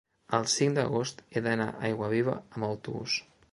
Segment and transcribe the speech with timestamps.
[0.37, 3.23] el cinc d'agost he d'anar a Aiguaviva amb autobús.